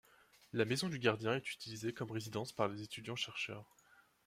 La 0.51 0.65
maison 0.65 0.89
du 0.89 0.97
gardien 0.97 1.35
est 1.35 1.51
utilisée 1.53 1.93
comme 1.93 2.09
résidence 2.09 2.51
par 2.51 2.67
les 2.67 2.81
étudiants 2.81 3.15
chercheurs. 3.15 3.71